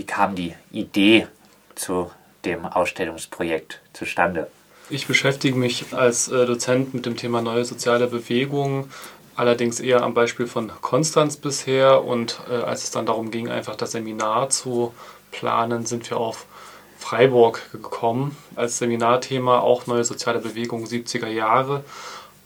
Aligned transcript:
Wie 0.00 0.06
kam 0.06 0.34
die 0.34 0.54
Idee 0.72 1.26
zu 1.74 2.10
dem 2.46 2.64
Ausstellungsprojekt 2.64 3.82
zustande? 3.92 4.46
Ich 4.88 5.06
beschäftige 5.06 5.58
mich 5.58 5.92
als 5.92 6.28
äh, 6.28 6.46
Dozent 6.46 6.94
mit 6.94 7.04
dem 7.04 7.18
Thema 7.18 7.42
neue 7.42 7.66
soziale 7.66 8.06
Bewegungen, 8.06 8.90
allerdings 9.36 9.78
eher 9.78 10.02
am 10.02 10.14
Beispiel 10.14 10.46
von 10.46 10.72
Konstanz 10.80 11.36
bisher. 11.36 12.02
Und 12.02 12.40
äh, 12.50 12.54
als 12.54 12.84
es 12.84 12.92
dann 12.92 13.04
darum 13.04 13.30
ging, 13.30 13.50
einfach 13.50 13.76
das 13.76 13.92
Seminar 13.92 14.48
zu 14.48 14.94
planen, 15.32 15.84
sind 15.84 16.08
wir 16.08 16.16
auf 16.16 16.46
Freiburg 16.96 17.70
gekommen 17.70 18.34
als 18.56 18.78
Seminarthema, 18.78 19.58
auch 19.58 19.86
neue 19.86 20.04
soziale 20.04 20.38
Bewegungen 20.38 20.86
70er 20.86 21.28
Jahre. 21.28 21.84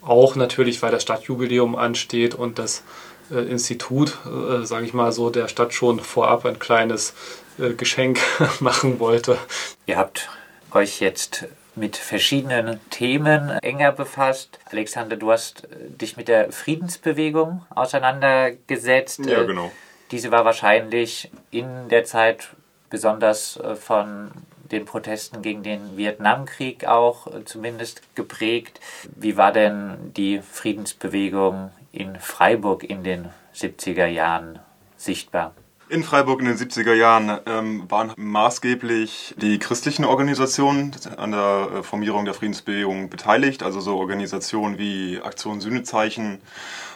Auch 0.01 0.35
natürlich, 0.35 0.81
weil 0.81 0.91
das 0.91 1.03
Stadtjubiläum 1.03 1.77
ansteht 1.77 2.35
und 2.35 2.59
das 2.59 2.83
äh, 3.31 3.49
Institut, 3.49 4.17
sage 4.63 4.85
ich 4.85 4.93
mal 4.93 5.13
so, 5.13 5.29
der 5.29 5.47
Stadt 5.47 5.73
schon 5.73 6.01
vorab 6.01 6.45
ein 6.45 6.59
kleines 6.59 7.13
Geschenk 7.57 8.19
machen 8.59 8.99
wollte. 8.99 9.37
Ihr 9.85 9.97
habt 9.97 10.29
euch 10.71 10.99
jetzt 10.99 11.47
mit 11.75 11.97
verschiedenen 11.97 12.79
Themen 12.89 13.49
enger 13.61 13.91
befasst. 13.91 14.59
Alexander, 14.71 15.17
du 15.17 15.31
hast 15.31 15.65
äh, 15.65 15.89
dich 15.89 16.17
mit 16.17 16.27
der 16.27 16.51
Friedensbewegung 16.51 17.65
auseinandergesetzt. 17.69 19.25
Ja, 19.25 19.43
genau. 19.43 19.71
Diese 20.11 20.31
war 20.31 20.45
wahrscheinlich 20.45 21.31
in 21.51 21.89
der 21.89 22.05
Zeit 22.05 22.49
besonders 22.89 23.57
äh, 23.57 23.75
von 23.75 24.31
den 24.71 24.85
Protesten 24.85 25.41
gegen 25.41 25.63
den 25.63 25.97
Vietnamkrieg 25.97 26.85
auch 26.85 27.27
äh, 27.27 27.45
zumindest 27.45 28.01
geprägt. 28.15 28.79
Wie 29.15 29.37
war 29.37 29.51
denn 29.51 30.13
die 30.15 30.41
Friedensbewegung 30.41 31.71
in 31.91 32.19
Freiburg 32.19 32.83
in 32.83 33.03
den 33.03 33.29
70er 33.53 34.05
Jahren 34.05 34.59
sichtbar? 34.97 35.53
In 35.87 36.03
Freiburg 36.03 36.39
in 36.39 36.47
den 36.47 36.57
70er 36.57 36.95
Jahren 36.95 37.39
ähm, 37.45 37.83
waren 37.89 38.11
maßgeblich 38.17 39.35
die 39.37 39.59
christlichen 39.59 40.03
Organisationen 40.03 40.95
an 41.17 41.31
der 41.31 41.69
äh, 41.71 41.83
Formierung 41.83 42.25
der 42.25 42.33
Friedensbewegung 42.33 43.11
beteiligt, 43.11 43.61
also 43.61 43.79
so 43.79 43.95
Organisationen 43.97 44.79
wie 44.79 45.21
Aktion 45.21 45.61
Sühnezeichen 45.61 46.39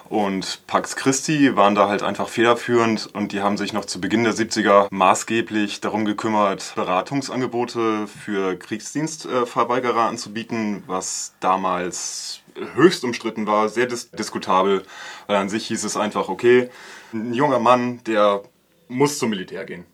und 0.09 0.65
Pax 0.65 0.95
Christi 0.95 1.55
waren 1.55 1.75
da 1.75 1.87
halt 1.87 2.01
einfach 2.01 2.29
federführend 2.29 3.07
und 3.13 3.31
die 3.31 3.41
haben 3.41 3.57
sich 3.57 3.73
noch 3.73 3.85
zu 3.85 4.01
Beginn 4.01 4.23
der 4.23 4.33
70er 4.33 4.87
maßgeblich 4.89 5.81
darum 5.81 6.03
gekümmert, 6.05 6.73
Beratungsangebote 6.75 8.07
für 8.07 8.57
Kriegsdienstverweigerer 8.57 10.07
anzubieten, 10.07 10.81
was 10.87 11.35
damals 11.41 12.41
höchst 12.73 13.03
umstritten 13.03 13.45
war, 13.45 13.69
sehr 13.69 13.85
dis 13.85 14.09
diskutabel, 14.09 14.83
weil 15.27 15.35
an 15.35 15.47
sich 15.49 15.67
hieß 15.67 15.83
es 15.83 15.95
einfach, 15.95 16.27
okay, 16.27 16.71
ein 17.13 17.35
junger 17.35 17.59
Mann, 17.59 18.03
der 18.05 18.41
muss 18.89 19.17
zum 19.17 19.29
Militär 19.29 19.63
gehen. 19.63 19.85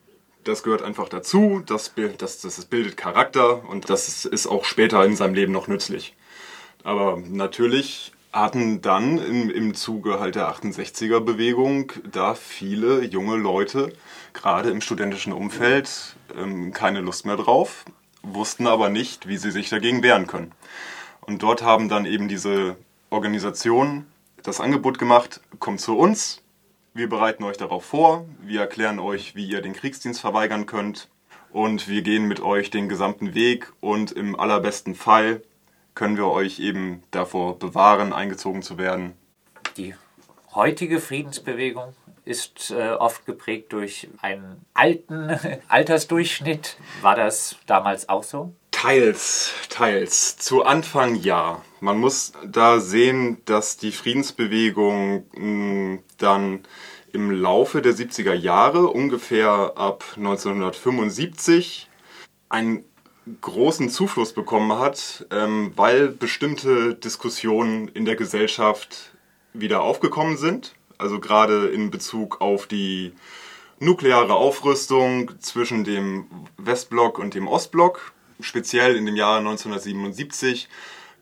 Das 0.43 0.63
gehört 0.63 0.81
einfach 0.81 1.09
dazu, 1.09 1.61
das, 1.65 1.93
das, 2.17 2.41
das 2.41 2.65
bildet 2.65 2.97
Charakter 2.97 3.67
und 3.69 3.89
das 3.89 4.25
ist 4.25 4.47
auch 4.47 4.65
später 4.65 5.03
in 5.05 5.15
seinem 5.15 5.35
Leben 5.35 5.51
noch 5.51 5.67
nützlich. 5.67 6.15
Aber 6.83 7.17
natürlich 7.17 8.11
hatten 8.31 8.81
dann 8.81 9.17
im, 9.17 9.49
im 9.49 9.73
Zuge 9.73 10.19
halt 10.19 10.35
der 10.35 10.49
68er 10.49 11.19
Bewegung 11.19 11.91
da 12.11 12.35
viele 12.35 13.03
junge 13.03 13.37
Leute, 13.37 13.93
gerade 14.33 14.69
im 14.69 14.81
studentischen 14.81 15.33
Umfeld, 15.33 16.15
ähm, 16.37 16.73
keine 16.73 17.01
Lust 17.01 17.25
mehr 17.25 17.37
drauf, 17.37 17.85
wussten 18.21 18.67
aber 18.67 18.89
nicht, 18.89 19.27
wie 19.27 19.37
sie 19.37 19.51
sich 19.51 19.69
dagegen 19.69 20.03
wehren 20.03 20.27
können. 20.27 20.51
Und 21.21 21.41
dort 21.43 21.63
haben 21.63 21.89
dann 21.89 22.05
eben 22.05 22.27
diese 22.27 22.75
Organisationen 23.09 24.05
das 24.43 24.59
Angebot 24.59 24.99
gemacht, 24.99 25.41
kommt 25.59 25.81
zu 25.81 25.97
uns, 25.97 26.43
wir 26.95 27.09
bereiten 27.09 27.43
euch 27.43 27.57
darauf 27.57 27.83
vor, 27.85 28.25
wir 28.41 28.61
erklären 28.61 28.99
euch, 28.99 29.35
wie 29.35 29.45
ihr 29.45 29.61
den 29.61 29.73
Kriegsdienst 29.73 30.21
verweigern 30.21 30.65
könnt 30.65 31.09
und 31.51 31.89
wir 31.89 32.01
gehen 32.01 32.25
mit 32.25 32.39
euch 32.39 32.69
den 32.69 32.87
gesamten 32.87 33.35
Weg 33.35 33.71
und 33.81 34.13
im 34.13 34.39
allerbesten 34.39 34.95
Fall 34.95 35.43
können 35.93 36.15
wir 36.15 36.27
euch 36.27 36.59
eben 36.59 37.03
davor 37.11 37.59
bewahren, 37.59 38.13
eingezogen 38.13 38.61
zu 38.61 38.77
werden. 38.77 39.13
Die 39.75 39.93
heutige 40.53 41.01
Friedensbewegung 41.01 41.93
ist 42.23 42.71
äh, 42.71 42.91
oft 42.91 43.25
geprägt 43.25 43.73
durch 43.73 44.07
einen 44.21 44.65
alten 44.73 45.37
Altersdurchschnitt. 45.67 46.77
War 47.01 47.15
das 47.15 47.57
damals 47.67 48.07
auch 48.07 48.23
so? 48.23 48.55
Teils, 48.85 49.51
teils. 49.69 50.37
Zu 50.37 50.63
Anfang 50.63 51.15
ja. 51.15 51.63
Man 51.79 51.97
muss 51.97 52.33
da 52.45 52.79
sehen, 52.79 53.37
dass 53.45 53.77
die 53.77 53.91
Friedensbewegung 53.91 55.25
hm, 55.33 56.03
dann 56.19 56.59
im 57.11 57.31
Laufe 57.31 57.81
der 57.81 57.93
70er 57.93 58.35
Jahre, 58.35 58.85
ungefähr 58.89 59.73
ab 59.75 60.03
1975, 60.17 61.89
einen 62.49 62.85
großen 63.41 63.89
Zufluss 63.89 64.33
bekommen 64.33 64.77
hat, 64.77 65.25
ähm, 65.31 65.71
weil 65.75 66.09
bestimmte 66.09 66.93
Diskussionen 66.93 67.87
in 67.87 68.05
der 68.05 68.15
Gesellschaft 68.15 69.13
wieder 69.53 69.81
aufgekommen 69.81 70.37
sind. 70.37 70.75
Also 70.99 71.19
gerade 71.19 71.69
in 71.69 71.89
Bezug 71.89 72.39
auf 72.39 72.67
die 72.67 73.13
nukleare 73.79 74.35
Aufrüstung 74.35 75.31
zwischen 75.41 75.83
dem 75.83 76.27
Westblock 76.57 77.17
und 77.17 77.33
dem 77.33 77.47
Ostblock, 77.47 78.13
speziell 78.39 78.95
in 78.95 79.05
dem 79.05 79.15
Jahr 79.15 79.39
1977 79.39 80.67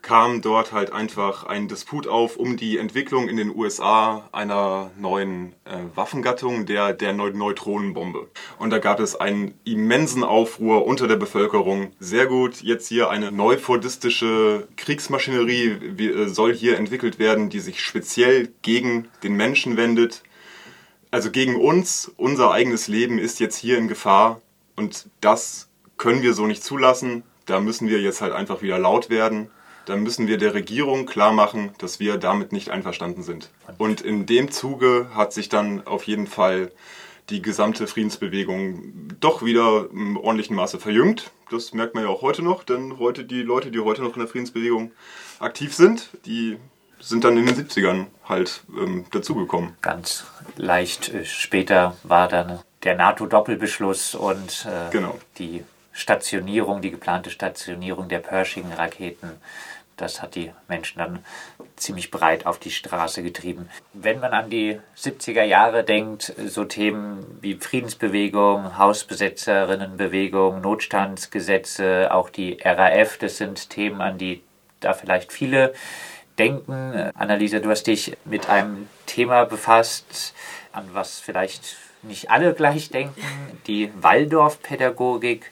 kam 0.04 0.42
dort 0.42 0.74
halt 0.74 0.92
einfach 0.92 1.46
ein 1.46 1.70
Disput 1.70 2.08
auf 2.08 2.36
um 2.36 2.58
die 2.58 2.78
Entwicklung 2.78 3.30
in 3.30 3.38
den 3.38 3.56
USA 3.56 4.28
einer 4.34 4.92
neuen 5.00 5.54
äh, 5.64 5.78
Waffengattung, 5.96 6.66
der, 6.66 6.94
der 6.94 7.14
Neutronenbombe. 7.14 8.28
Und 8.60 8.70
da 8.70 8.80
gab 8.80 9.00
es 9.00 9.16
einen 9.16 9.58
immensen 9.64 10.26
Aufruhr 10.26 10.86
unter 10.86 11.08
der 11.08 11.16
Bevölkerung. 11.16 11.92
Sehr 12.00 12.28
gut, 12.28 12.62
jetzt 12.62 12.90
hier 12.90 13.10
eine 13.10 13.32
neufordistische 13.32 14.68
Kriegsmaschinerie 14.76 15.78
wie, 15.96 16.10
äh, 16.10 16.28
soll 16.28 16.54
hier 16.54 16.78
entwickelt 16.78 17.18
werden, 17.18 17.50
die 17.50 17.62
sich 17.62 17.82
speziell 17.82 18.52
gegen 18.62 19.08
den 19.24 19.36
Menschen 19.36 19.78
wendet. 19.78 20.22
Also 21.12 21.32
gegen 21.32 21.56
uns, 21.56 22.12
unser 22.18 22.52
eigenes 22.52 22.90
Leben 22.90 23.20
ist 23.20 23.40
jetzt 23.40 23.56
hier 23.56 23.78
in 23.78 23.88
Gefahr 23.88 24.42
und 24.76 25.08
das 25.22 25.70
können 26.04 26.22
wir 26.22 26.34
so 26.34 26.46
nicht 26.46 26.64
zulassen. 26.64 27.24
Da 27.46 27.60
müssen 27.60 27.88
wir 27.88 28.00
jetzt 28.02 28.22
halt 28.22 28.34
einfach 28.34 28.62
wieder 28.62 28.78
laut 28.78 29.10
werden 29.10 29.50
dann 29.86 30.04
müssen 30.04 30.28
wir 30.28 30.38
der 30.38 30.54
Regierung 30.54 31.06
klar 31.06 31.34
machen, 31.34 31.72
dass 31.78 32.00
wir 32.00 32.18
damit 32.18 32.52
nicht 32.52 32.70
einverstanden 32.70 33.24
sind. 33.24 33.50
Und 33.78 34.02
in 34.02 34.26
dem 34.26 34.52
Zuge 34.52 35.08
hat 35.14 35.34
sich 35.34 35.50
dann 35.50 35.86
auf 35.86 36.06
jeden 36.06 36.28
Fall 36.28 36.72
die 37.30 37.42
gesamte 37.42 37.88
Friedensbewegung 37.88 39.10
doch 39.20 39.44
wieder 39.44 39.88
im 39.92 40.18
ordentlichen 40.18 40.56
Maße 40.56 40.80
verjüngt. 40.80 41.32
Das 41.50 41.74
merkt 41.74 41.96
man 41.96 42.04
ja 42.04 42.10
auch 42.10 42.22
heute 42.22 42.42
noch, 42.42 42.64
denn 42.64 43.00
heute 43.00 43.24
die 43.24 43.42
Leute, 43.42 43.72
die 43.72 43.80
heute 43.80 44.02
noch 44.02 44.14
in 44.14 44.20
der 44.20 44.28
Friedensbewegung 44.28 44.92
aktiv 45.40 45.74
sind, 45.74 46.10
die 46.26 46.58
sind 47.00 47.24
dann 47.24 47.38
in 47.38 47.46
den 47.46 47.56
70ern 47.56 48.08
halt 48.28 48.64
ähm, 48.78 49.06
dazugekommen. 49.12 49.76
Ganz 49.82 50.26
leicht 50.56 51.14
äh, 51.14 51.26
später 51.26 51.98
war 52.04 52.28
dann 52.28 52.60
der 52.84 52.96
NATO-Doppelbeschluss 52.96 54.16
und 54.16 54.66
äh, 54.66 54.92
genau. 54.92 55.18
die 55.38 55.64
Stationierung, 55.94 56.82
die 56.82 56.92
geplante 56.92 57.30
Stationierung 57.30 58.10
der 58.10 58.20
Pershing-Raketen 58.20 59.40
das 59.98 60.22
hat 60.22 60.36
die 60.36 60.52
Menschen 60.68 60.98
dann 60.98 61.20
ziemlich 61.76 62.10
breit 62.10 62.46
auf 62.46 62.60
die 62.60 62.72
Straße 62.72 63.22
getrieben. 63.22 63.70
Wenn 63.94 64.20
man 64.20 64.34
an 64.34 64.50
die 64.50 64.80
70er 64.98 65.44
Jahre 65.44 65.84
denkt, 65.84 66.34
so 66.48 66.66
Themen 66.66 67.38
wie 67.42 67.56
Friedensbewegung, 67.56 68.78
Hausbesetzerinnenbewegung, 68.78 70.62
Notstandsgesetze, 70.62 72.10
auch 72.12 72.30
die 72.30 72.58
RAF, 72.64 73.18
das 73.18 73.38
sind 73.38 73.70
Themen, 73.70 74.02
an 74.02 74.18
die 74.18 74.42
da 74.80 74.94
vielleicht 74.94 75.32
viele 75.32 75.74
denken. 76.40 77.12
Annalisa, 77.14 77.60
du 77.60 77.70
hast 77.70 77.86
dich 77.86 78.18
mit 78.26 78.50
einem 78.50 78.90
Thema 79.06 79.46
befasst, 79.46 80.34
an 80.72 80.90
was 80.94 81.20
vielleicht 81.20 81.78
nicht 82.02 82.32
alle 82.32 82.54
gleich 82.54 82.90
denken, 82.90 83.22
die 83.68 83.92
Waldorfpädagogik. 84.02 85.52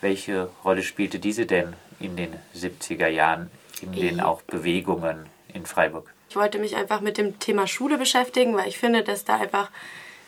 Welche 0.00 0.50
Rolle 0.64 0.82
spielte 0.82 1.18
diese 1.18 1.46
denn 1.46 1.74
in 1.98 2.16
den 2.16 2.34
70er 2.54 3.08
Jahren 3.08 3.50
in 3.80 3.92
den 3.92 4.20
auch 4.20 4.42
Bewegungen 4.42 5.26
in 5.52 5.66
Freiburg? 5.66 6.12
Ich 6.28 6.36
wollte 6.36 6.58
mich 6.58 6.76
einfach 6.76 7.00
mit 7.00 7.18
dem 7.18 7.38
Thema 7.38 7.66
Schule 7.66 7.98
beschäftigen, 7.98 8.54
weil 8.56 8.68
ich 8.68 8.78
finde, 8.78 9.02
dass 9.02 9.24
da 9.24 9.36
einfach 9.38 9.70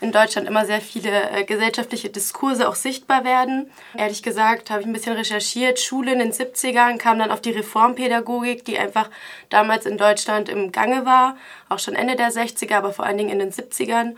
in 0.00 0.12
Deutschland 0.12 0.46
immer 0.46 0.64
sehr 0.64 0.80
viele 0.80 1.30
äh, 1.30 1.44
gesellschaftliche 1.44 2.08
Diskurse 2.08 2.68
auch 2.68 2.76
sichtbar 2.76 3.24
werden. 3.24 3.70
Ehrlich 3.96 4.22
gesagt 4.22 4.70
habe 4.70 4.80
ich 4.80 4.86
ein 4.86 4.92
bisschen 4.92 5.16
recherchiert. 5.16 5.80
Schule 5.80 6.12
in 6.12 6.20
den 6.20 6.32
70ern 6.32 6.98
kam 6.98 7.18
dann 7.18 7.32
auf 7.32 7.40
die 7.40 7.50
Reformpädagogik, 7.50 8.64
die 8.64 8.78
einfach 8.78 9.10
damals 9.48 9.86
in 9.86 9.98
Deutschland 9.98 10.48
im 10.48 10.70
Gange 10.70 11.04
war, 11.04 11.36
auch 11.68 11.80
schon 11.80 11.94
Ende 11.94 12.14
der 12.14 12.30
60er, 12.30 12.76
aber 12.76 12.92
vor 12.92 13.06
allen 13.06 13.18
Dingen 13.18 13.30
in 13.30 13.40
den 13.40 13.52
70ern 13.52 14.14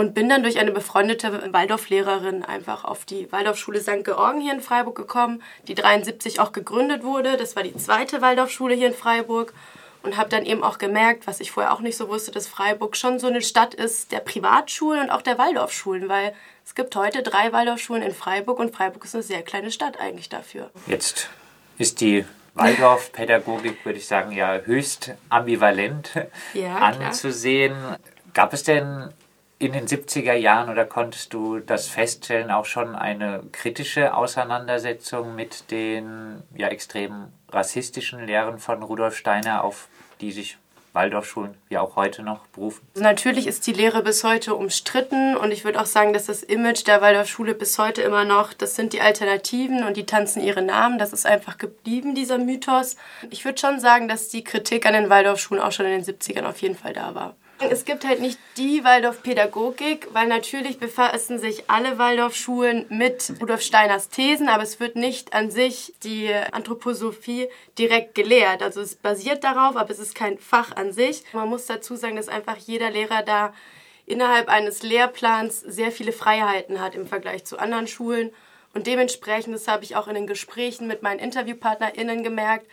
und 0.00 0.14
bin 0.14 0.30
dann 0.30 0.42
durch 0.42 0.58
eine 0.58 0.72
befreundete 0.72 1.52
Waldorflehrerin 1.52 2.42
einfach 2.42 2.84
auf 2.84 3.04
die 3.04 3.30
Waldorfschule 3.30 3.82
St. 3.82 4.02
Georgen 4.02 4.40
hier 4.40 4.54
in 4.54 4.62
Freiburg 4.62 4.96
gekommen, 4.96 5.42
die 5.68 5.74
73 5.74 6.40
auch 6.40 6.52
gegründet 6.52 7.04
wurde. 7.04 7.36
Das 7.36 7.54
war 7.54 7.62
die 7.62 7.76
zweite 7.76 8.22
Waldorfschule 8.22 8.74
hier 8.74 8.86
in 8.86 8.94
Freiburg 8.94 9.52
und 10.02 10.16
habe 10.16 10.30
dann 10.30 10.46
eben 10.46 10.64
auch 10.64 10.78
gemerkt, 10.78 11.26
was 11.26 11.38
ich 11.40 11.50
vorher 11.50 11.74
auch 11.74 11.80
nicht 11.80 11.98
so 11.98 12.08
wusste, 12.08 12.30
dass 12.30 12.48
Freiburg 12.48 12.96
schon 12.96 13.18
so 13.18 13.26
eine 13.26 13.42
Stadt 13.42 13.74
ist 13.74 14.10
der 14.10 14.20
Privatschulen 14.20 15.02
und 15.02 15.10
auch 15.10 15.20
der 15.20 15.36
Waldorfschulen, 15.36 16.08
weil 16.08 16.32
Es 16.64 16.74
gibt 16.74 16.96
heute 16.96 17.22
drei 17.22 17.52
Waldorfschulen 17.52 18.02
in 18.02 18.14
Freiburg 18.14 18.58
und 18.58 18.74
Freiburg 18.74 19.04
ist 19.04 19.14
eine 19.14 19.22
sehr 19.22 19.42
kleine 19.42 19.70
Stadt 19.70 20.00
eigentlich 20.00 20.30
dafür. 20.30 20.70
Jetzt 20.86 21.28
ist 21.76 22.00
die 22.00 22.24
Waldorfpädagogik, 22.54 23.84
würde 23.84 23.98
ich 23.98 24.06
sagen, 24.06 24.32
ja 24.32 24.60
höchst 24.64 25.12
ambivalent 25.28 26.12
ja, 26.54 26.76
anzusehen. 26.76 27.74
Klar. 27.74 27.98
Gab 28.32 28.52
es 28.54 28.62
denn 28.62 29.12
in 29.60 29.74
den 29.74 29.86
70er 29.86 30.32
Jahren 30.32 30.70
oder 30.70 30.86
konntest 30.86 31.34
du 31.34 31.58
das 31.58 31.86
feststellen, 31.86 32.50
auch 32.50 32.64
schon 32.64 32.96
eine 32.96 33.42
kritische 33.52 34.14
Auseinandersetzung 34.14 35.34
mit 35.34 35.70
den 35.70 36.42
ja 36.56 36.68
extrem 36.68 37.26
rassistischen 37.50 38.26
Lehren 38.26 38.58
von 38.58 38.82
Rudolf 38.82 39.16
Steiner, 39.16 39.62
auf 39.62 39.88
die 40.22 40.32
sich 40.32 40.56
Waldorfschulen 40.94 41.54
ja 41.68 41.82
auch 41.82 41.94
heute 41.96 42.22
noch 42.22 42.46
berufen? 42.48 42.80
Natürlich 42.94 43.46
ist 43.46 43.66
die 43.66 43.74
Lehre 43.74 44.02
bis 44.02 44.24
heute 44.24 44.54
umstritten 44.54 45.36
und 45.36 45.52
ich 45.52 45.64
würde 45.64 45.78
auch 45.78 45.86
sagen, 45.86 46.14
dass 46.14 46.24
das 46.24 46.42
Image 46.42 46.86
der 46.86 47.02
Waldorfschule 47.02 47.54
bis 47.54 47.78
heute 47.78 48.00
immer 48.00 48.24
noch, 48.24 48.54
das 48.54 48.76
sind 48.76 48.94
die 48.94 49.02
Alternativen 49.02 49.84
und 49.84 49.98
die 49.98 50.06
tanzen 50.06 50.42
ihre 50.42 50.62
Namen, 50.62 50.98
das 50.98 51.12
ist 51.12 51.26
einfach 51.26 51.58
geblieben, 51.58 52.14
dieser 52.14 52.38
Mythos. 52.38 52.96
Ich 53.28 53.44
würde 53.44 53.60
schon 53.60 53.78
sagen, 53.78 54.08
dass 54.08 54.28
die 54.30 54.42
Kritik 54.42 54.86
an 54.86 54.94
den 54.94 55.10
Waldorfschulen 55.10 55.62
auch 55.62 55.72
schon 55.72 55.84
in 55.84 56.02
den 56.02 56.04
70ern 56.04 56.44
auf 56.44 56.62
jeden 56.62 56.76
Fall 56.76 56.94
da 56.94 57.14
war. 57.14 57.36
Es 57.68 57.84
gibt 57.84 58.06
halt 58.06 58.20
nicht 58.20 58.38
die 58.56 58.84
Waldorf-Pädagogik, 58.84 60.08
weil 60.12 60.26
natürlich 60.26 60.78
befassen 60.78 61.38
sich 61.38 61.68
alle 61.68 61.98
Waldorfschulen 61.98 62.86
mit 62.88 63.34
Rudolf 63.38 63.60
Steiners 63.60 64.08
Thesen, 64.08 64.48
aber 64.48 64.62
es 64.62 64.80
wird 64.80 64.96
nicht 64.96 65.34
an 65.34 65.50
sich 65.50 65.92
die 66.02 66.32
Anthroposophie 66.32 67.48
direkt 67.78 68.14
gelehrt. 68.14 68.62
Also 68.62 68.80
es 68.80 68.96
basiert 68.96 69.44
darauf, 69.44 69.76
aber 69.76 69.90
es 69.90 69.98
ist 69.98 70.14
kein 70.14 70.38
Fach 70.38 70.74
an 70.74 70.94
sich. 70.94 71.22
Man 71.34 71.50
muss 71.50 71.66
dazu 71.66 71.96
sagen, 71.96 72.16
dass 72.16 72.28
einfach 72.28 72.56
jeder 72.56 72.90
Lehrer 72.90 73.22
da 73.22 73.52
innerhalb 74.06 74.48
eines 74.48 74.82
Lehrplans 74.82 75.60
sehr 75.60 75.92
viele 75.92 76.12
Freiheiten 76.12 76.80
hat 76.80 76.94
im 76.94 77.06
Vergleich 77.06 77.44
zu 77.44 77.58
anderen 77.58 77.86
Schulen. 77.86 78.30
Und 78.72 78.86
dementsprechend, 78.86 79.54
das 79.54 79.68
habe 79.68 79.84
ich 79.84 79.96
auch 79.96 80.08
in 80.08 80.14
den 80.14 80.26
Gesprächen 80.26 80.86
mit 80.86 81.02
meinen 81.02 81.18
InterviewpartnerInnen 81.18 82.22
gemerkt, 82.22 82.66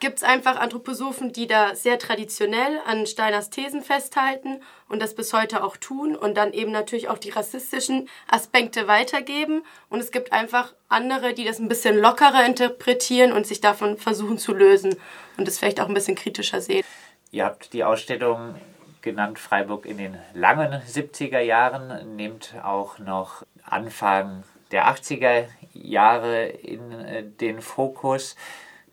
gibt 0.00 0.18
es 0.18 0.24
einfach 0.24 0.56
Anthroposophen, 0.56 1.32
die 1.32 1.46
da 1.46 1.74
sehr 1.74 1.98
traditionell 1.98 2.80
an 2.86 3.06
Steiners 3.06 3.50
Thesen 3.50 3.82
festhalten 3.82 4.60
und 4.88 5.00
das 5.02 5.14
bis 5.14 5.32
heute 5.32 5.62
auch 5.64 5.76
tun 5.76 6.14
und 6.16 6.36
dann 6.36 6.52
eben 6.52 6.70
natürlich 6.72 7.08
auch 7.08 7.18
die 7.18 7.30
rassistischen 7.30 8.08
Aspekte 8.28 8.88
weitergeben. 8.88 9.62
Und 9.88 10.00
es 10.00 10.10
gibt 10.10 10.32
einfach 10.32 10.74
andere, 10.88 11.34
die 11.34 11.44
das 11.44 11.58
ein 11.58 11.68
bisschen 11.68 11.98
lockerer 11.98 12.44
interpretieren 12.44 13.32
und 13.32 13.46
sich 13.46 13.60
davon 13.60 13.96
versuchen 13.96 14.38
zu 14.38 14.54
lösen 14.54 14.96
und 15.36 15.48
das 15.48 15.58
vielleicht 15.58 15.80
auch 15.80 15.88
ein 15.88 15.94
bisschen 15.94 16.16
kritischer 16.16 16.60
sehen. 16.60 16.84
Ihr 17.30 17.44
habt 17.44 17.72
die 17.72 17.84
Ausstellung 17.84 18.54
genannt 19.02 19.38
Freiburg 19.38 19.86
in 19.86 19.98
den 19.98 20.18
langen 20.34 20.82
70er 20.82 21.40
Jahren, 21.40 22.16
nehmt 22.16 22.54
auch 22.62 22.98
noch 22.98 23.44
Anfang 23.64 24.44
der 24.70 24.88
80er 24.88 25.44
Jahre 25.72 26.46
in 26.46 26.92
äh, 26.92 27.22
den 27.22 27.62
Fokus 27.62 28.36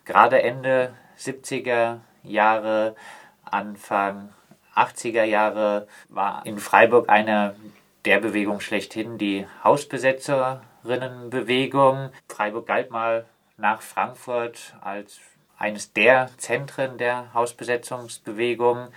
gerade 0.06 0.42
Ende 0.42 0.94
70er 1.18 2.00
Jahre, 2.24 2.96
Anfang 3.44 4.30
80er 4.76 5.24
Jahre 5.24 5.88
war 6.10 6.46
in 6.46 6.60
Freiburg 6.60 7.10
eine 7.10 7.56
der 8.04 8.20
Bewegungen 8.20 8.60
schlechthin 8.62 9.18
die 9.18 9.48
Hausbesetzerinnenbewegung. 9.64 12.12
Freiburg 12.30 12.68
galt 12.68 12.92
mal 12.92 13.26
nach 13.58 13.82
Frankfurt 13.82 14.76
als 14.82 15.22
eines 15.58 15.94
der 15.94 16.30
Zentren 16.38 16.98
der 16.98 17.34
Hausbesetzungsbewegung. 17.34 18.90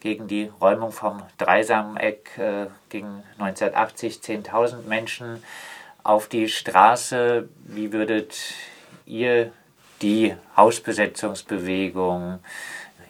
Gegen 0.00 0.28
die 0.28 0.52
Räumung 0.60 0.92
vom 0.92 1.22
Dreisameck 1.38 2.36
äh, 2.36 2.66
gingen 2.90 3.22
1980 3.38 4.18
10.000 4.18 4.82
Menschen 4.82 5.42
auf 6.02 6.28
die 6.28 6.48
Straße. 6.48 7.48
Wie 7.64 7.92
würdet 7.92 8.36
ihr 9.06 9.52
die 10.02 10.34
Hausbesetzungsbewegung 10.56 12.38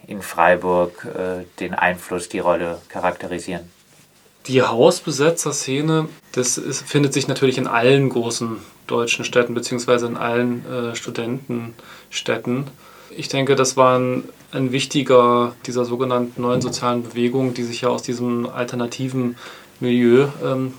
in 0.07 0.21
Freiburg 0.21 1.05
äh, 1.05 1.45
den 1.59 1.73
Einfluss, 1.73 2.29
die 2.29 2.39
Rolle 2.39 2.81
charakterisieren? 2.89 3.69
Die 4.47 4.61
Hausbesetzerszene, 4.61 6.07
das 6.31 6.57
ist, 6.57 6.87
findet 6.87 7.13
sich 7.13 7.27
natürlich 7.27 7.57
in 7.57 7.67
allen 7.67 8.09
großen 8.09 8.57
deutschen 8.87 9.25
Städten 9.25 9.53
beziehungsweise 9.53 10.07
in 10.07 10.15
allen 10.15 10.65
äh, 10.65 10.95
Studentenstädten. 10.95 12.67
Ich 13.15 13.27
denke, 13.27 13.55
das 13.55 13.75
war 13.75 13.99
ein, 13.99 14.23
ein, 14.51 14.71
wichtiger 14.71 15.53
dieser 15.65 15.83
sogenannten 15.83 16.41
neuen 16.41 16.61
sozialen 16.61 17.03
Bewegung, 17.03 17.53
die 17.53 17.63
sich 17.63 17.81
ja 17.81 17.89
aus 17.89 18.03
diesem 18.03 18.47
alternativen 18.47 19.37
Milieu 19.81 20.27
ähm, 20.43 20.73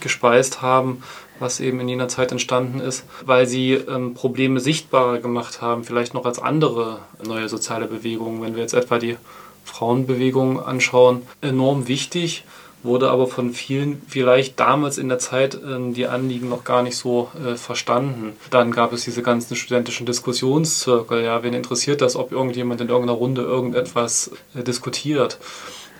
gespeist 0.00 0.62
haben, 0.62 1.02
was 1.42 1.60
eben 1.60 1.80
in 1.80 1.88
jener 1.88 2.08
Zeit 2.08 2.32
entstanden 2.32 2.80
ist, 2.80 3.04
weil 3.26 3.46
sie 3.46 3.74
ähm, 3.74 4.14
Probleme 4.14 4.60
sichtbarer 4.60 5.18
gemacht 5.18 5.60
haben, 5.60 5.84
vielleicht 5.84 6.14
noch 6.14 6.24
als 6.24 6.38
andere 6.38 7.00
neue 7.22 7.48
soziale 7.48 7.86
Bewegungen. 7.86 8.40
Wenn 8.40 8.54
wir 8.54 8.62
jetzt 8.62 8.74
etwa 8.74 8.98
die 8.98 9.16
Frauenbewegung 9.64 10.62
anschauen, 10.62 11.22
enorm 11.40 11.88
wichtig, 11.88 12.44
wurde 12.82 13.10
aber 13.10 13.26
von 13.26 13.52
vielen 13.52 14.02
vielleicht 14.08 14.58
damals 14.58 14.98
in 14.98 15.08
der 15.08 15.18
Zeit 15.18 15.54
äh, 15.54 15.92
die 15.92 16.06
Anliegen 16.06 16.48
noch 16.48 16.64
gar 16.64 16.82
nicht 16.82 16.96
so 16.96 17.30
äh, 17.44 17.54
verstanden. 17.54 18.32
Dann 18.50 18.72
gab 18.72 18.92
es 18.92 19.04
diese 19.04 19.22
ganzen 19.22 19.56
studentischen 19.56 20.06
Diskussionszirkel. 20.06 21.22
Ja, 21.22 21.42
wen 21.42 21.54
interessiert 21.54 22.00
das, 22.00 22.16
ob 22.16 22.32
irgendjemand 22.32 22.80
in 22.80 22.88
irgendeiner 22.88 23.18
Runde 23.18 23.42
irgendetwas 23.42 24.32
äh, 24.54 24.62
diskutiert? 24.62 25.38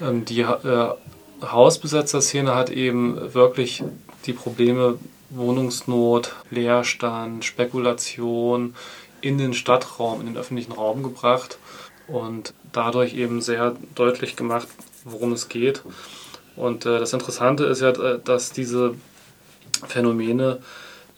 Ähm, 0.01 0.25
die 0.25 0.41
äh, 0.41 0.89
Hausbesetzerszene 1.43 2.55
hat 2.55 2.71
eben 2.71 3.35
wirklich 3.35 3.83
die 4.27 4.33
Probleme 4.33 4.99
Wohnungsnot, 5.35 6.35
Leerstand, 6.51 7.45
Spekulation 7.45 8.75
in 9.21 9.39
den 9.39 9.55
Stadtraum, 9.55 10.21
in 10.21 10.27
den 10.27 10.37
öffentlichen 10.37 10.73
Raum 10.73 11.03
gebracht 11.03 11.59
und 12.09 12.55
dadurch 12.73 13.15
eben 13.15 13.41
sehr 13.41 13.77
deutlich 13.95 14.37
gemacht, 14.37 14.69
worum 15.05 15.33
es 15.33 15.49
geht. 15.49 15.83
Und 16.57 16.85
äh, 16.87 16.99
das 16.99 17.13
Interessante 17.13 17.65
ist 17.65 17.81
ja, 17.81 17.91
äh, 17.91 18.21
dass 18.23 18.53
diese 18.53 18.95
Phänomene 19.87 20.61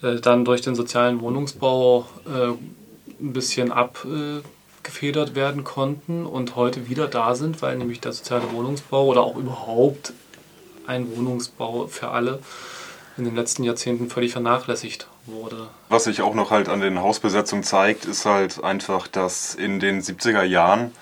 äh, 0.03 0.17
dann 0.17 0.45
durch 0.45 0.61
den 0.61 0.75
sozialen 0.75 1.21
Wohnungsbau 1.21 2.07
äh, 2.27 2.53
ein 3.21 3.33
bisschen 3.33 3.73
abgefedert 3.73 5.35
werden 5.35 5.65
konnten 5.65 6.27
und 6.27 6.57
heute 6.57 6.89
wieder 6.89 7.09
da 7.09 7.35
sind, 7.35 7.63
weil 7.63 7.77
nämlich 7.79 8.01
der 8.01 8.13
soziale 8.13 8.53
Wohnungsbau 8.53 9.07
oder 9.07 9.23
auch 9.23 9.37
überhaupt 9.37 10.13
ein 10.87 11.17
Wohnungsbau 11.17 11.87
für 11.87 12.09
alle 12.09 12.41
in 13.17 13.25
den 13.25 13.35
letzten 13.35 13.65
Jahrzehnten 13.65 14.11
völlig 14.11 14.33
vernachlässigt 14.33 15.09
wurde. 15.27 15.69
Was 15.89 16.05
sich 16.05 16.23
auch 16.23 16.35
noch 16.35 16.51
halt 16.51 16.69
an 16.69 16.81
den 16.81 17.01
Hausbesetzungen 17.01 17.65
zeigt, 17.65 18.05
ist 18.05 18.27
halt 18.27 18.63
einfach, 18.63 19.06
dass 19.06 19.55
in 19.55 19.81
den 19.81 20.03
70er 20.03 20.43
Jahren 20.43 20.93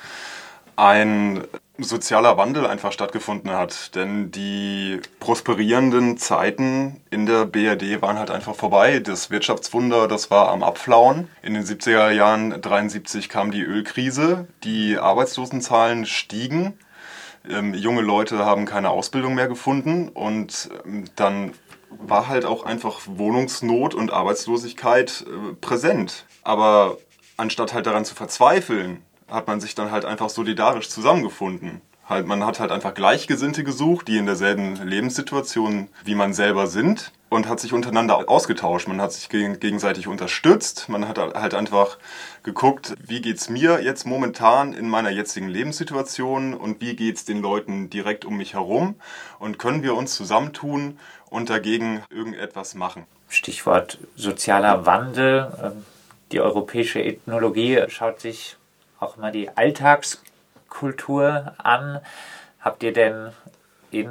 ein 0.77 1.45
sozialer 1.79 2.37
Wandel 2.37 2.67
einfach 2.67 2.93
stattgefunden 2.93 3.51
hat. 3.51 3.95
Denn 3.95 4.31
die 4.31 5.01
prosperierenden 5.21 6.19
Zeiten 6.19 7.01
in 7.11 7.27
der 7.27 7.47
BRD 7.47 8.03
waren 8.03 8.19
halt 8.19 8.31
einfach 8.31 8.55
vorbei. 8.55 9.01
Das 9.01 9.31
Wirtschaftswunder, 9.31 10.09
das 10.09 10.31
war 10.31 10.51
am 10.51 10.63
Abflauen. 10.63 11.29
In 11.43 11.55
den 11.55 11.65
70er 11.65 12.11
Jahren 12.11 12.61
73 12.61 13.29
kam 13.29 13.51
die 13.51 13.63
Ölkrise, 13.63 14.47
die 14.65 14.99
Arbeitslosenzahlen 14.99 16.07
stiegen. 16.07 16.75
Ähm, 17.49 17.75
junge 17.75 18.03
Leute 18.03 18.45
haben 18.45 18.67
keine 18.67 18.91
Ausbildung 18.91 19.35
mehr 19.35 19.49
gefunden 19.49 20.09
und 20.09 20.71
ähm, 20.85 21.05
dann 21.17 21.53
war 21.91 22.29
halt 22.29 22.45
auch 22.45 22.65
einfach 22.65 23.01
Wohnungsnot 23.07 23.95
und 23.95 24.13
Arbeitslosigkeit 24.13 25.25
äh, 25.27 25.55
präsent. 25.61 26.27
Aber 26.43 26.99
anstatt 27.37 27.75
halt 27.75 27.87
daran 27.87 28.05
zu 28.05 28.15
verzweifeln, 28.15 29.03
hat 29.29 29.47
man 29.47 29.61
sich 29.61 29.75
dann 29.75 29.91
halt 29.91 30.05
einfach 30.05 30.29
solidarisch 30.29 30.89
zusammengefunden. 30.89 31.81
Halt, 32.09 32.27
man 32.27 32.45
hat 32.45 32.59
halt 32.59 32.73
einfach 32.73 32.95
Gleichgesinnte 32.95 33.63
gesucht, 33.63 34.09
die 34.09 34.19
in 34.19 34.27
derselben 34.27 34.77
Lebenssituation 34.77 35.89
wie 36.05 36.15
man 36.15 36.35
selber 36.35 36.67
sind 36.67 37.13
und 37.29 37.49
hat 37.49 37.61
sich 37.61 37.73
untereinander 37.73 38.29
ausgetauscht. 38.29 38.89
Man 38.89 39.01
hat 39.01 39.13
sich 39.13 39.29
gegenseitig 39.29 40.09
unterstützt. 40.09 40.89
Man 40.89 41.09
hat 41.09 41.19
halt 41.19 41.55
einfach 41.55 41.99
geguckt, 42.43 42.95
wie 43.07 43.23
geht 43.23 43.39
es 43.39 43.49
mir 43.49 43.83
jetzt 43.83 44.05
momentan 44.05 44.75
in 44.75 44.89
meiner 44.89 45.11
jetzigen 45.11 45.49
Lebenssituation 45.49 46.55
und 46.55 46.81
wie 46.81 46.95
geht 46.95 47.17
es 47.17 47.25
den 47.25 47.41
Leuten 47.41 47.89
direkt 47.89 48.25
um 48.25 48.37
mich 48.37 48.55
herum 48.55 48.97
und 49.39 49.59
können 49.59 49.83
wir 49.83 49.95
uns 49.95 50.15
zusammentun 50.15 50.99
und 51.31 51.49
dagegen 51.49 52.03
irgendetwas 52.11 52.75
machen. 52.75 53.07
Stichwort 53.29 53.99
sozialer 54.15 54.85
Wandel. 54.85 55.51
Ähm, 55.63 55.87
die 56.33 56.41
europäische 56.41 57.03
Ethnologie 57.03 57.85
schaut 57.89 58.21
sich 58.21 58.57
auch 59.01 59.17
mal 59.17 59.33
die 59.33 59.49
Alltagskultur 60.73 61.55
an. 61.59 62.01
Habt 62.61 62.83
ihr 62.83 62.93
denn 62.93 63.31
in 63.91 64.09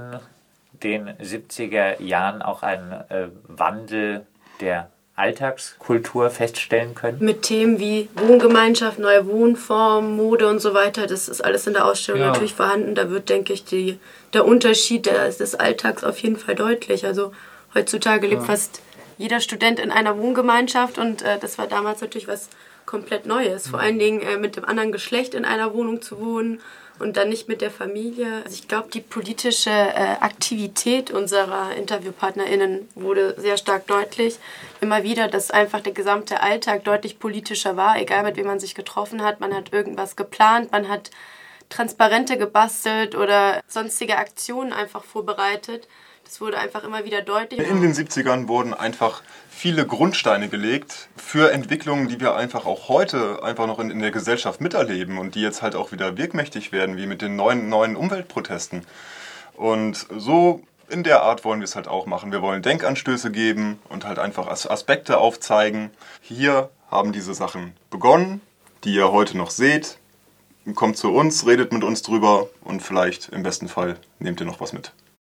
den 0.84 1.10
70er 1.10 2.02
Jahren 2.02 2.42
auch 2.42 2.64
einen 2.64 2.92
äh, 2.92 3.28
Wandel 3.48 4.26
der 4.60 4.90
Alltagskultur 5.16 6.30
feststellen 6.30 6.96
können? 6.96 7.18
Mit 7.20 7.44
Themen 7.44 7.80
wie 7.80 8.10
Wohngemeinschaft, 8.16 9.00
neue 9.00 9.28
Wohnformen, 9.28 10.16
Mode 10.16 10.48
und 10.48 10.60
so 10.60 10.74
weiter, 10.74 11.08
das 11.08 11.30
ist 11.30 11.44
alles 11.44 11.68
in 11.68 11.74
der 11.74 11.86
Ausstellung 11.86 12.22
ja. 12.22 12.28
natürlich 12.28 12.54
vorhanden. 12.54 12.96
Da 12.96 13.10
wird, 13.10 13.30
denke 13.30 13.54
ich, 13.54 13.64
die, 13.66 14.00
der 14.34 14.46
Unterschied 14.46 15.06
des 15.06 15.56
Alltags 15.56 16.04
auf 16.04 16.18
jeden 16.20 16.38
Fall 16.38 16.56
deutlich. 16.56 17.06
Also 17.06 17.32
Heutzutage 17.74 18.28
lebt 18.28 18.42
ja. 18.42 18.48
fast 18.48 18.82
jeder 19.18 19.40
Student 19.40 19.80
in 19.80 19.92
einer 19.92 20.18
Wohngemeinschaft 20.18 20.98
und 20.98 21.22
äh, 21.22 21.38
das 21.40 21.58
war 21.58 21.68
damals 21.68 22.02
natürlich 22.02 22.28
was 22.28 22.50
komplett 22.92 23.26
Neues. 23.26 23.70
Vor 23.70 23.80
allen 23.80 23.98
Dingen 23.98 24.22
äh, 24.22 24.38
mit 24.38 24.58
dem 24.58 24.66
anderen 24.66 24.92
Geschlecht 24.92 25.34
in 25.34 25.46
einer 25.46 25.74
Wohnung 25.74 26.02
zu 26.02 26.20
wohnen 26.20 26.60
und 27.00 27.16
dann 27.16 27.30
nicht 27.30 27.48
mit 27.48 27.62
der 27.62 27.72
Familie. 27.72 28.42
Also 28.44 28.54
ich 28.54 28.68
glaube, 28.68 28.90
die 28.94 29.00
politische 29.00 29.70
äh, 29.70 30.18
Aktivität 30.20 31.10
unserer 31.10 31.74
InterviewpartnerInnen 31.76 32.90
wurde 32.96 33.36
sehr 33.40 33.56
stark 33.56 33.88
deutlich. 33.88 34.38
Immer 34.82 35.04
wieder, 35.04 35.30
dass 35.30 35.52
einfach 35.52 35.80
der 35.80 35.94
gesamte 35.94 36.42
Alltag 36.42 36.84
deutlich 36.84 37.18
politischer 37.18 37.78
war, 37.78 37.98
egal 37.98 38.24
mit 38.24 38.36
wem 38.36 38.48
man 38.48 38.60
sich 38.60 38.76
getroffen 38.76 39.24
hat. 39.24 39.40
Man 39.40 39.56
hat 39.56 39.72
irgendwas 39.72 40.18
geplant, 40.18 40.74
man 40.74 40.90
hat 40.90 41.12
Transparente 41.70 42.38
gebastelt 42.38 43.16
oder 43.16 43.62
sonstige 43.68 44.18
Aktionen 44.18 44.74
einfach 44.74 45.06
vorbereitet. 45.06 45.88
Das 46.32 46.40
wurde 46.40 46.58
einfach 46.58 46.86
immer 46.86 47.04
wieder 47.04 47.22
deutlich. 47.22 47.60
In 47.60 47.82
den 47.82 47.94
70ern 47.94 48.48
wurden 48.48 48.74
einfach 48.74 49.22
viele 49.50 49.86
Grundsteine 49.86 50.48
gelegt 50.48 51.10
für 51.18 51.52
Entwicklungen, 51.52 52.08
die 52.08 52.22
wir 52.22 52.38
einfach 52.38 52.66
auch 52.66 52.88
heute 52.88 53.44
einfach 53.44 53.68
noch 53.68 53.80
in, 53.80 53.92
in 53.92 54.00
der 54.00 54.12
Gesellschaft 54.12 54.62
miterleben 54.62 55.18
und 55.18 55.36
die 55.36 55.42
jetzt 55.42 55.62
halt 55.62 55.76
auch 55.76 55.92
wieder 55.92 56.16
wirkmächtig 56.16 56.72
werden, 56.72 56.96
wie 56.96 57.06
mit 57.06 57.22
den 57.22 57.36
neuen, 57.36 57.68
neuen 57.68 57.98
Umweltprotesten. 57.98 58.86
Und 59.58 60.08
so 60.16 60.64
in 60.88 61.04
der 61.04 61.22
Art 61.22 61.44
wollen 61.44 61.60
wir 61.60 61.66
es 61.66 61.76
halt 61.76 61.90
auch 61.90 62.06
machen. 62.06 62.32
Wir 62.32 62.42
wollen 62.42 62.62
Denkanstöße 62.62 63.30
geben 63.30 63.82
und 63.90 64.06
halt 64.06 64.18
einfach 64.18 64.48
Aspekte 64.48 65.18
aufzeigen. 65.18 65.92
Hier 66.22 66.70
haben 66.90 67.12
diese 67.12 67.34
Sachen 67.34 67.74
begonnen, 67.90 68.40
die 68.86 68.96
ihr 68.96 69.12
heute 69.12 69.38
noch 69.38 69.50
seht. 69.50 69.98
Kommt 70.76 70.96
zu 70.96 71.14
uns, 71.14 71.46
redet 71.46 71.74
mit 71.74 71.84
uns 71.84 72.04
drüber 72.04 72.48
und 72.64 72.82
vielleicht 72.82 73.28
im 73.34 73.44
besten 73.44 73.68
Fall 73.68 73.98
nehmt 74.20 74.40
ihr 74.40 74.46
noch 74.46 74.62
was 74.62 74.72
mit. 74.72 74.94